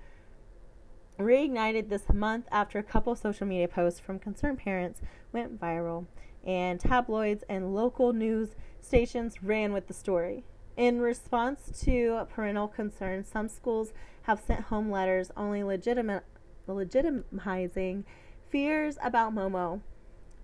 reignited 1.18 1.90
this 1.90 2.08
month 2.10 2.46
after 2.50 2.78
a 2.78 2.82
couple 2.82 3.14
social 3.14 3.46
media 3.46 3.68
posts 3.68 4.00
from 4.00 4.18
concerned 4.18 4.56
parents 4.56 5.02
went 5.32 5.60
viral, 5.60 6.06
and 6.46 6.80
tabloids 6.80 7.44
and 7.46 7.74
local 7.74 8.14
news 8.14 8.54
stations 8.80 9.42
ran 9.42 9.74
with 9.74 9.86
the 9.86 9.92
story. 9.92 10.44
In 10.76 11.00
response 11.00 11.82
to 11.84 12.26
parental 12.34 12.66
concerns, 12.66 13.28
some 13.28 13.48
schools 13.48 13.92
have 14.22 14.40
sent 14.40 14.60
home 14.62 14.90
letters 14.90 15.30
only 15.36 15.62
legitimate, 15.62 16.24
legitimizing 16.66 18.04
fears 18.48 18.96
about 19.02 19.34
Momo. 19.34 19.80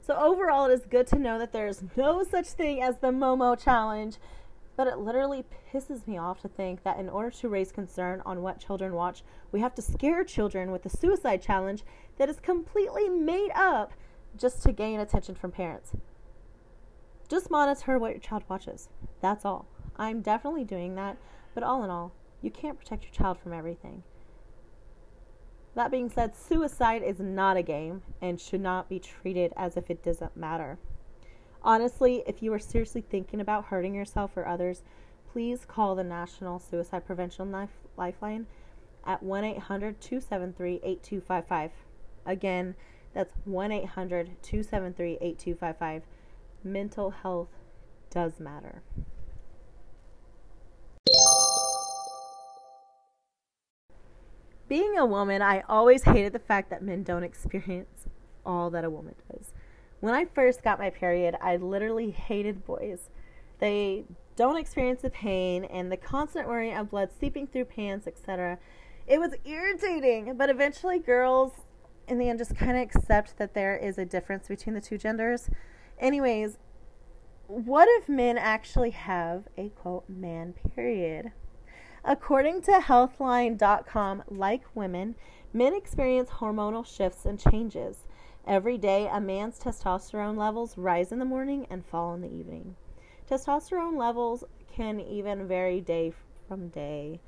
So, 0.01 0.17
overall, 0.17 0.67
it 0.67 0.75
is 0.75 0.87
good 0.87 1.07
to 1.09 1.19
know 1.19 1.39
that 1.39 1.53
there 1.53 1.67
is 1.67 1.83
no 1.97 2.25
such 2.25 2.49
thing 2.49 2.83
as 2.83 2.99
the 2.99 3.09
Momo 3.09 3.59
challenge, 3.59 4.17
but 4.77 4.87
it 4.87 4.99
literally 4.99 5.45
pisses 5.73 6.07
me 6.07 6.19
off 6.19 6.41
to 6.43 6.49
think 6.49 6.83
that 6.83 6.99
in 6.99 7.09
order 7.09 7.31
to 7.31 7.49
raise 7.49 7.73
concern 7.73 8.23
on 8.25 8.43
what 8.43 8.61
children 8.61 8.95
watch, 8.95 9.23
we 9.51 9.61
have 9.61 9.75
to 9.77 9.83
scare 9.83 10.25
children 10.25 10.71
with 10.71 10.85
a 10.87 10.91
suicide 10.91 11.43
challenge 11.43 11.85
that 12.17 12.29
is 12.29 12.39
completely 12.41 13.09
made 13.09 13.51
up 13.55 13.93
just 14.37 14.63
to 14.63 14.73
gain 14.73 15.01
attention 15.01 15.35
from 15.35 15.53
parents. 15.53 15.93
Just 17.29 17.51
monitor 17.51 17.99
what 17.99 18.13
your 18.13 18.21
child 18.21 18.45
watches. 18.49 18.89
That's 19.21 19.45
all. 19.45 19.67
I'm 19.99 20.21
definitely 20.21 20.65
doing 20.65 20.95
that, 20.95 21.17
but 21.55 21.65
all 21.65 21.83
in 21.83 21.91
all, 21.91 22.13
you 22.41 22.51
can't 22.51 22.79
protect 22.79 23.05
your 23.05 23.13
child 23.13 23.39
from 23.39 23.53
everything. 23.53 24.05
That 25.75 25.91
being 25.91 26.09
said, 26.09 26.37
suicide 26.37 27.03
is 27.03 27.21
not 27.21 27.57
a 27.57 27.63
game 27.63 28.03
and 28.21 28.41
should 28.41 28.61
not 28.61 28.89
be 28.89 28.99
treated 28.99 29.53
as 29.57 29.77
if 29.77 29.91
it 29.91 30.03
doesn't 30.03 30.37
matter. 30.37 30.79
Honestly, 31.63 32.23
if 32.27 32.43
you 32.43 32.53
are 32.53 32.59
seriously 32.59 33.01
thinking 33.01 33.41
about 33.41 33.67
hurting 33.67 33.95
yourself 33.95 34.37
or 34.37 34.47
others, 34.47 34.83
please 35.33 35.65
call 35.65 35.95
the 35.95 36.05
National 36.05 36.59
Suicide 36.59 37.05
Prevention 37.05 37.51
Life- 37.51 37.71
Lifeline 37.97 38.47
at 39.05 39.23
1 39.23 39.45
800 39.45 40.01
273 40.01 40.81
8255. 40.83 41.71
Again, 42.25 42.75
that's 43.15 43.33
1 43.45 43.73
800 43.73 44.43
273 44.43 45.19
8255. 45.21 46.03
Mental 46.63 47.11
health 47.11 47.49
does 48.11 48.41
matter. 48.41 48.83
Being 54.69 54.99
a 54.99 55.07
woman, 55.07 55.41
I 55.41 55.63
always 55.69 56.05
hated 56.05 56.35
the 56.35 56.39
fact 56.39 56.69
that 56.71 56.83
men 56.83 57.03
don't 57.03 57.25
experience 57.25 58.07
all 58.45 58.71
that 58.71 58.85
a 58.85 58.91
woman 58.91 59.15
does. 59.33 59.53
When 60.01 60.15
I 60.15 60.27
first 60.27 60.63
got 60.63 60.79
my 60.79 60.91
period, 60.91 61.37
I 61.41 61.57
literally 61.57 62.11
hated 62.11 62.65
boys. 62.65 63.09
They 63.59 64.05
don't 64.37 64.57
experience 64.57 65.03
the 65.03 65.11
pain 65.11 65.65
and 65.65 65.91
the 65.91 65.97
constant 65.97 66.47
worry 66.47 66.73
of 66.73 66.91
blood 66.91 67.11
seeping 67.19 67.47
through 67.47 67.65
pants, 67.65 68.07
etc. 68.07 68.59
It 69.07 69.19
was 69.19 69.33
irritating, 69.45 70.37
but 70.37 70.51
eventually 70.51 70.99
girls 70.99 71.53
in 72.07 72.19
the 72.19 72.29
end 72.29 72.39
just 72.39 72.55
kind 72.55 72.77
of 72.77 72.83
accept 72.83 73.39
that 73.39 73.55
there 73.55 73.77
is 73.77 73.99
a 73.99 74.05
difference 74.05 74.49
between 74.49 74.75
the 74.75 74.81
two 74.81 74.99
genders. 74.99 75.51
Anyways, 75.99 76.59
what 77.47 77.89
if 77.91 78.09
men 78.09 78.39
actually 78.39 78.91
have 78.91 79.45
a 79.57 79.71
quote 79.71 80.09
man 80.09 80.55
period? 80.75 81.33
According 82.05 82.63
to 82.63 82.73
healthline.com, 82.73 84.23
like 84.29 84.65
women, 84.75 85.15
men 85.53 85.75
experience 85.75 86.31
hormonal 86.31 86.87
shifts 86.87 87.27
and 87.27 87.39
changes. 87.39 88.07
Every 88.47 88.79
day, 88.79 89.09
a 89.13 89.21
man's 89.21 89.59
testosterone 89.59 90.37
levels 90.37 90.79
rise 90.79 91.13
in 91.13 91.19
the 91.19 91.25
morning 91.25 91.67
and 91.69 91.85
fall 91.85 92.15
in 92.15 92.23
the 92.23 92.33
evening. 92.33 92.77
Testosterone 93.31 93.99
levels 93.99 94.45
can 94.75 95.01
even 95.01 95.47
vary 95.47 95.81
day 95.81 96.13
from 96.47 96.69
day. 96.69 97.21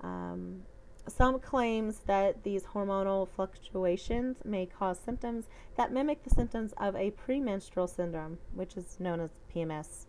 Um, 0.00 0.62
some 1.06 1.38
claims 1.38 2.00
that 2.06 2.44
these 2.44 2.62
hormonal 2.62 3.28
fluctuations 3.28 4.38
may 4.44 4.64
cause 4.64 4.98
symptoms 4.98 5.44
that 5.76 5.92
mimic 5.92 6.22
the 6.22 6.30
symptoms 6.30 6.72
of 6.78 6.96
a 6.96 7.10
premenstrual 7.10 7.86
syndrome, 7.86 8.38
which 8.54 8.76
is 8.76 8.96
known 8.98 9.20
as 9.20 9.30
PMS. 9.54 10.06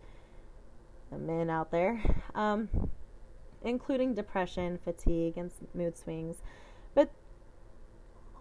The 1.10 1.18
men 1.18 1.50
out 1.50 1.70
there. 1.70 2.02
Um, 2.34 2.68
including 3.62 4.14
depression, 4.14 4.78
fatigue, 4.82 5.36
and 5.36 5.50
mood 5.74 5.96
swings. 5.96 6.36
But 6.94 7.10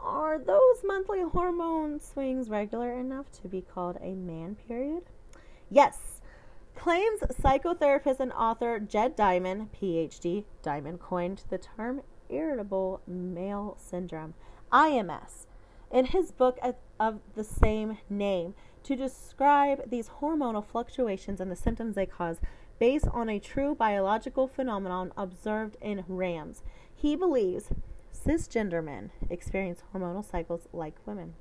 are 0.01 0.37
those 0.37 0.83
monthly 0.83 1.21
hormone 1.21 1.99
swings 1.99 2.49
regular 2.49 2.93
enough 2.93 3.31
to 3.41 3.47
be 3.47 3.61
called 3.61 3.97
a 4.01 4.13
man 4.13 4.55
period? 4.67 5.03
Yes. 5.69 6.21
Claims 6.75 7.21
psychotherapist 7.21 8.19
and 8.19 8.33
author 8.33 8.79
Jed 8.79 9.15
Diamond, 9.15 9.69
PhD, 9.71 10.43
Diamond 10.61 10.99
coined 10.99 11.43
the 11.49 11.57
term 11.57 12.01
irritable 12.29 13.01
male 13.07 13.77
syndrome, 13.79 14.33
IMS, 14.71 15.45
in 15.91 16.05
his 16.05 16.31
book 16.31 16.59
of 16.99 17.19
the 17.33 17.43
same 17.43 17.97
name 18.09 18.53
to 18.83 18.95
describe 18.95 19.89
these 19.89 20.09
hormonal 20.21 20.65
fluctuations 20.65 21.39
and 21.39 21.51
the 21.51 21.55
symptoms 21.55 21.95
they 21.95 22.05
cause 22.05 22.39
based 22.79 23.07
on 23.13 23.29
a 23.29 23.39
true 23.39 23.75
biological 23.75 24.47
phenomenon 24.47 25.11
observed 25.17 25.77
in 25.81 26.03
rams. 26.07 26.63
He 26.93 27.15
believes 27.15 27.69
cisgender 28.13 28.83
men 28.83 29.11
experience 29.29 29.81
hormonal 29.93 30.29
cycles 30.29 30.67
like 30.73 30.95
women. 31.05 31.35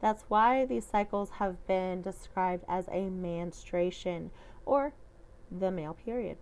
That's 0.00 0.24
why 0.28 0.64
these 0.64 0.86
cycles 0.86 1.30
have 1.38 1.64
been 1.66 2.02
described 2.02 2.64
as 2.68 2.88
a 2.90 3.08
menstruation 3.08 4.30
or 4.66 4.94
the 5.50 5.70
male 5.70 5.94
period. 5.94 6.38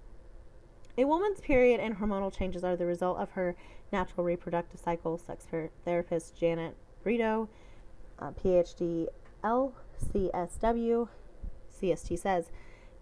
A 0.96 1.04
woman's 1.04 1.40
period 1.40 1.80
and 1.80 1.98
hormonal 1.98 2.34
changes 2.34 2.64
are 2.64 2.76
the 2.76 2.86
result 2.86 3.18
of 3.18 3.30
her 3.32 3.56
natural 3.92 4.24
reproductive 4.24 4.80
cycle, 4.80 5.18
sex 5.18 5.46
therapist 5.84 6.36
Janet 6.36 6.74
Brito, 7.02 7.48
uh, 8.18 8.30
PhD, 8.32 9.06
LCSW, 9.42 11.08
CST 11.80 12.18
says. 12.18 12.50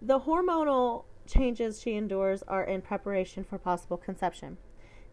The 0.01 0.21
hormonal 0.21 1.03
changes 1.29 1.81
she 1.81 1.93
endures 1.95 2.43
are 2.43 2.63
in 2.63 2.81
preparation 2.81 3.43
for 3.43 3.57
possible 3.57 3.97
conception. 3.97 4.57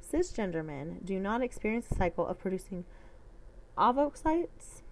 Cisgender 0.02 0.64
men 0.64 1.00
do 1.04 1.18
not 1.18 1.42
experience 1.42 1.87
the 1.87 1.96
cycle 1.96 2.26
of 2.26 2.38
producing 2.38 2.85
ovocytes. 3.76 4.82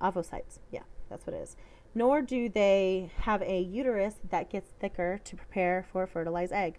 Ovocytes, 0.00 0.58
yeah, 0.70 0.82
that's 1.08 1.26
what 1.26 1.34
it 1.34 1.42
is. 1.42 1.56
Nor 1.94 2.22
do 2.22 2.48
they 2.48 3.10
have 3.22 3.42
a 3.42 3.60
uterus 3.60 4.14
that 4.30 4.50
gets 4.50 4.70
thicker 4.78 5.20
to 5.24 5.36
prepare 5.36 5.86
for 5.90 6.04
a 6.04 6.08
fertilized 6.08 6.52
egg. 6.52 6.78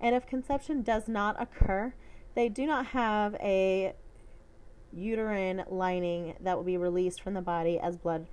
And 0.00 0.14
if 0.14 0.26
conception 0.26 0.82
does 0.82 1.08
not 1.08 1.40
occur, 1.40 1.94
they 2.34 2.48
do 2.48 2.66
not 2.66 2.86
have 2.86 3.34
a 3.36 3.94
uterine 4.92 5.64
lining 5.68 6.34
that 6.40 6.56
will 6.56 6.64
be 6.64 6.76
released 6.76 7.20
from 7.20 7.34
the 7.34 7.42
body 7.42 7.78
as 7.78 7.96
blood 7.96 8.26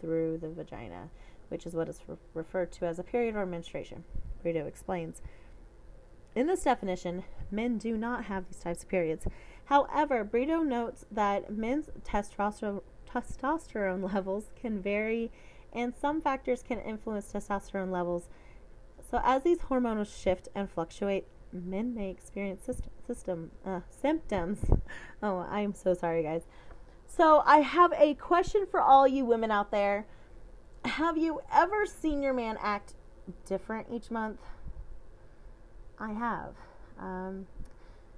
through 0.00 0.38
the 0.38 0.48
vagina, 0.48 1.10
which 1.50 1.66
is 1.66 1.74
what 1.74 1.88
is 1.88 2.00
re- 2.06 2.16
referred 2.34 2.72
to 2.72 2.86
as 2.86 2.98
a 2.98 3.04
period 3.04 3.36
or 3.36 3.44
menstruation. 3.44 4.04
Brito 4.42 4.66
explains. 4.66 5.20
In 6.34 6.46
this 6.46 6.62
definition, 6.62 7.24
men 7.50 7.76
do 7.78 7.96
not 7.96 8.24
have 8.24 8.46
these 8.46 8.62
types 8.62 8.82
of 8.82 8.88
periods. 8.88 9.26
However, 9.64 10.24
Brito 10.24 10.62
notes 10.62 11.04
that 11.10 11.52
men's 11.52 11.90
testosterone, 12.04 12.82
testosterone 13.08 14.12
levels 14.12 14.52
can 14.60 14.80
vary 14.80 15.30
and 15.72 15.94
some 15.94 16.20
factors 16.20 16.62
can 16.62 16.80
influence 16.80 17.32
testosterone 17.32 17.90
levels. 17.90 18.28
So, 19.10 19.20
as 19.24 19.42
these 19.42 19.60
hormones 19.60 20.08
shift 20.08 20.48
and 20.54 20.70
fluctuate, 20.70 21.26
men 21.52 21.94
may 21.94 22.10
experience 22.10 22.64
system, 22.64 22.90
system 23.06 23.50
uh, 23.64 23.80
symptoms. 23.88 24.60
Oh, 25.22 25.46
I'm 25.50 25.74
so 25.74 25.92
sorry, 25.92 26.22
guys. 26.22 26.44
So, 27.06 27.42
I 27.44 27.58
have 27.58 27.92
a 27.92 28.14
question 28.14 28.66
for 28.70 28.80
all 28.80 29.06
you 29.06 29.24
women 29.26 29.50
out 29.50 29.70
there. 29.70 30.06
Have 30.84 31.18
you 31.18 31.40
ever 31.52 31.86
seen 31.86 32.22
your 32.22 32.32
man 32.32 32.56
act 32.60 32.94
different 33.46 33.88
each 33.90 34.10
month? 34.10 34.40
I 35.98 36.12
have. 36.12 36.54
Um, 36.98 37.46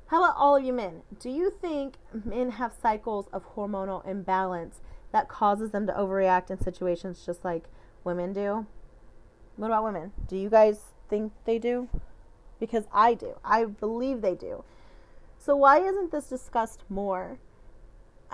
how 0.06 0.22
about 0.22 0.36
all 0.36 0.56
of 0.56 0.64
you 0.64 0.72
men? 0.72 1.02
Do 1.18 1.30
you 1.30 1.50
think 1.50 1.94
men 2.24 2.50
have 2.52 2.72
cycles 2.80 3.26
of 3.32 3.54
hormonal 3.54 4.06
imbalance 4.06 4.80
that 5.10 5.28
causes 5.28 5.70
them 5.70 5.86
to 5.86 5.92
overreact 5.92 6.50
in 6.50 6.60
situations 6.60 7.24
just 7.24 7.44
like 7.44 7.64
women 8.04 8.32
do? 8.32 8.66
What 9.56 9.68
about 9.68 9.84
women? 9.84 10.12
Do 10.28 10.36
you 10.36 10.48
guys 10.48 10.80
think 11.08 11.32
they 11.44 11.58
do? 11.58 11.88
Because 12.60 12.84
I 12.92 13.14
do. 13.14 13.38
I 13.44 13.64
believe 13.64 14.20
they 14.20 14.34
do. 14.34 14.64
So, 15.38 15.56
why 15.56 15.80
isn't 15.80 16.12
this 16.12 16.28
discussed 16.28 16.82
more? 16.88 17.38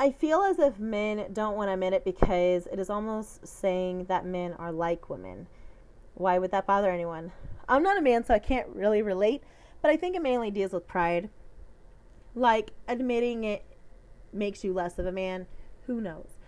I 0.01 0.13
feel 0.13 0.43
as 0.43 0.61
if 0.61 0.79
men 0.79 1.33
don't 1.33 1.57
want 1.57 1.71
to 1.71 1.73
admit 1.73 1.93
it 1.93 2.05
because 2.05 2.69
it 2.69 2.79
is 2.79 2.89
almost 2.89 3.45
saying 3.45 4.05
that 4.05 4.25
men 4.25 4.53
are 4.53 4.71
like 4.71 5.11
women. 5.11 5.49
Why 6.15 6.39
would 6.39 6.53
that 6.53 6.69
bother 6.69 6.93
anyone? 6.93 7.33
I'm 7.69 7.83
not 7.83 7.99
a 7.99 8.01
man, 8.01 8.25
so 8.25 8.33
I 8.33 8.39
can't 8.39 8.69
really 8.69 9.03
relate, 9.03 9.43
but 9.83 9.91
I 9.91 9.97
think 9.97 10.15
it 10.15 10.23
mainly 10.23 10.53
deals 10.53 10.71
with 10.71 10.87
pride. 10.87 11.31
Like, 12.37 12.71
admitting 12.87 13.43
it 13.43 13.65
makes 14.33 14.63
you 14.63 14.73
less 14.73 15.01
of 15.01 15.07
a 15.07 15.11
man. 15.11 15.49
Who 15.89 16.01
knows? 16.01 16.39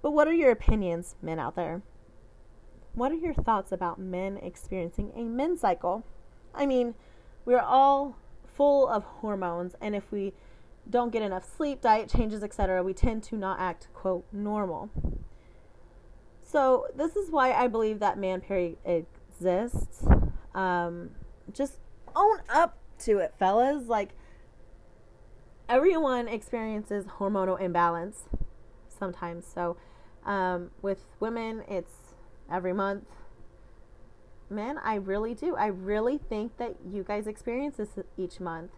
But 0.00 0.12
what 0.12 0.26
are 0.26 0.32
your 0.32 0.50
opinions, 0.50 1.14
men 1.20 1.38
out 1.38 1.56
there? 1.56 1.82
What 2.94 3.12
are 3.12 3.16
your 3.16 3.34
thoughts 3.34 3.70
about 3.70 4.00
men 4.00 4.38
experiencing 4.38 5.12
a 5.14 5.24
men's 5.24 5.60
cycle? 5.60 6.04
I 6.54 6.64
mean, 6.64 6.94
we're 7.44 7.60
all 7.60 8.16
full 8.46 8.88
of 8.88 9.04
hormones, 9.04 9.74
and 9.78 9.94
if 9.94 10.10
we 10.10 10.32
don't 10.90 11.12
get 11.12 11.22
enough 11.22 11.44
sleep, 11.56 11.80
diet 11.80 12.08
changes, 12.08 12.42
etc., 12.42 12.82
we 12.82 12.94
tend 12.94 13.22
to 13.24 13.36
not 13.36 13.60
act, 13.60 13.88
quote, 13.94 14.24
normal. 14.32 14.90
So, 16.42 16.86
this 16.96 17.14
is 17.14 17.30
why 17.30 17.52
I 17.52 17.68
believe 17.68 18.00
that 18.00 18.18
man 18.18 18.40
period 18.40 18.76
exists. 18.84 20.06
Um, 20.54 21.10
just 21.52 21.74
own 22.16 22.38
up 22.48 22.78
to 23.00 23.18
it, 23.18 23.34
fellas. 23.38 23.86
Like, 23.86 24.10
everyone 25.68 26.26
experiences 26.26 27.04
hormonal 27.18 27.60
imbalance 27.60 28.24
sometimes. 28.98 29.46
So, 29.46 29.76
um, 30.24 30.70
with 30.80 31.04
women, 31.20 31.64
it's 31.68 32.14
every 32.50 32.72
month. 32.72 33.04
Men, 34.50 34.78
I 34.78 34.94
really 34.94 35.34
do. 35.34 35.54
I 35.54 35.66
really 35.66 36.16
think 36.16 36.56
that 36.56 36.76
you 36.90 37.04
guys 37.04 37.26
experience 37.26 37.76
this 37.76 37.90
each 38.16 38.40
month. 38.40 38.70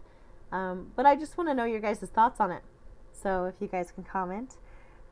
Um, 0.51 0.91
but 0.95 1.05
I 1.05 1.15
just 1.15 1.37
want 1.37 1.49
to 1.49 1.53
know 1.53 1.65
your 1.65 1.79
guys' 1.79 1.99
thoughts 1.99 2.39
on 2.39 2.51
it. 2.51 2.63
So 3.11 3.45
if 3.45 3.55
you 3.59 3.67
guys 3.67 3.91
can 3.91 4.03
comment, 4.03 4.57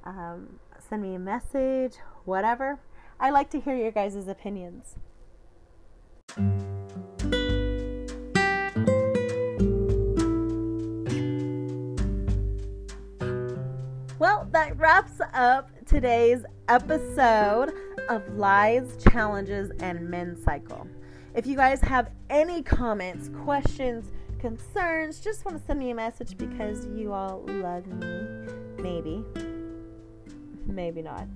um, 0.03 0.59
send 0.89 1.01
me 1.01 1.15
a 1.15 1.19
message, 1.19 1.95
whatever. 2.25 2.79
I 3.19 3.29
like 3.31 3.49
to 3.51 3.59
hear 3.59 3.75
your 3.75 3.91
guys' 3.91 4.27
opinions. 4.27 4.95
Well, 14.19 14.49
that 14.51 14.77
wraps 14.77 15.21
up 15.33 15.69
today's 15.85 16.43
episode 16.67 17.73
of 18.09 18.27
Lies, 18.35 18.97
Challenges, 19.09 19.71
and 19.79 20.09
Men's 20.09 20.43
Cycle. 20.43 20.87
If 21.35 21.47
you 21.47 21.55
guys 21.55 21.79
have 21.81 22.09
any 22.29 22.61
comments, 22.61 23.29
questions, 23.43 24.11
concerns, 24.39 25.19
just 25.19 25.45
want 25.45 25.59
to 25.59 25.65
send 25.65 25.79
me 25.79 25.91
a 25.91 25.95
message 25.95 26.37
because 26.37 26.87
you 26.87 27.13
all 27.13 27.43
love 27.47 27.85
me. 27.87 28.21
Maybe. 28.77 29.23
Maybe 30.65 31.01
not. 31.01 31.27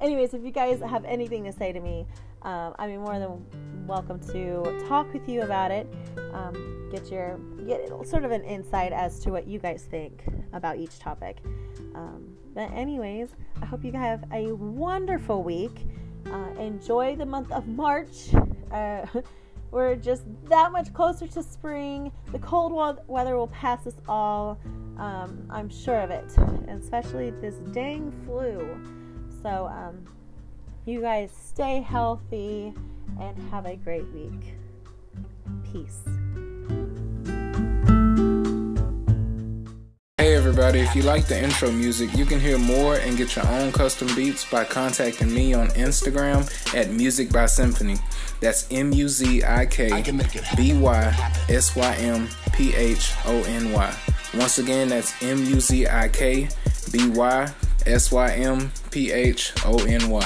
Anyways, 0.00 0.34
if 0.34 0.44
you 0.44 0.50
guys 0.50 0.80
have 0.80 1.04
anything 1.04 1.44
to 1.44 1.52
say 1.52 1.72
to 1.72 1.80
me, 1.80 2.06
um, 2.42 2.74
I'd 2.78 2.88
be 2.88 2.98
more 2.98 3.18
than 3.18 3.86
welcome 3.86 4.20
to 4.32 4.84
talk 4.88 5.12
with 5.12 5.28
you 5.28 5.42
about 5.42 5.70
it. 5.70 5.86
Um, 6.32 6.88
get 6.92 7.10
your 7.10 7.38
get 7.66 7.88
sort 8.06 8.24
of 8.24 8.30
an 8.30 8.44
insight 8.44 8.92
as 8.92 9.18
to 9.20 9.30
what 9.30 9.46
you 9.46 9.58
guys 9.58 9.86
think 9.90 10.22
about 10.52 10.76
each 10.76 10.98
topic. 10.98 11.38
Um, 11.94 12.36
but 12.54 12.70
anyways, 12.72 13.30
I 13.62 13.66
hope 13.66 13.84
you 13.84 13.92
have 13.92 14.24
a 14.32 14.52
wonderful 14.52 15.42
week. 15.42 15.86
Uh, 16.26 16.50
enjoy 16.58 17.16
the 17.16 17.26
month 17.26 17.50
of 17.52 17.66
March. 17.66 18.34
Uh, 18.70 19.06
we're 19.76 19.94
just 19.94 20.22
that 20.48 20.72
much 20.72 20.90
closer 20.94 21.26
to 21.26 21.42
spring. 21.42 22.10
The 22.32 22.38
cold 22.38 22.72
weather 23.08 23.36
will 23.36 23.48
pass 23.48 23.86
us 23.86 23.92
all. 24.08 24.58
Um, 24.96 25.46
I'm 25.50 25.68
sure 25.68 26.00
of 26.00 26.10
it, 26.10 26.24
especially 26.70 27.28
this 27.42 27.56
dang 27.72 28.10
flu. 28.24 28.66
So, 29.42 29.66
um, 29.66 30.02
you 30.86 31.02
guys 31.02 31.30
stay 31.30 31.82
healthy 31.82 32.72
and 33.20 33.50
have 33.50 33.66
a 33.66 33.76
great 33.76 34.10
week. 34.14 34.54
Peace. 35.70 36.15
Hey 40.26 40.34
everybody, 40.34 40.80
if 40.80 40.96
you 40.96 41.02
like 41.02 41.26
the 41.26 41.40
intro 41.40 41.70
music, 41.70 42.12
you 42.16 42.26
can 42.26 42.40
hear 42.40 42.58
more 42.58 42.96
and 42.96 43.16
get 43.16 43.36
your 43.36 43.46
own 43.46 43.70
custom 43.70 44.12
beats 44.16 44.44
by 44.50 44.64
contacting 44.64 45.32
me 45.32 45.54
on 45.54 45.68
Instagram 45.68 46.50
at 46.74 46.90
Music 46.90 47.30
by 47.30 47.46
Symphony. 47.46 47.94
That's 48.40 48.66
M 48.72 48.92
U 48.92 49.08
Z 49.08 49.44
I 49.44 49.66
K 49.66 50.02
B 50.56 50.72
Y 50.76 51.32
S 51.48 51.76
Y 51.76 51.94
M 51.98 52.28
P 52.52 52.74
H 52.74 53.12
O 53.24 53.44
N 53.44 53.70
Y. 53.70 53.96
Once 54.34 54.58
again, 54.58 54.88
that's 54.88 55.14
M 55.22 55.44
U 55.44 55.60
Z 55.60 55.86
I 55.86 56.08
K 56.08 56.48
B 56.90 57.08
Y 57.08 57.52
S 57.86 58.10
Y 58.10 58.32
M 58.32 58.72
P 58.90 59.12
H 59.12 59.52
O 59.64 59.78
N 59.84 60.10
Y. 60.10 60.24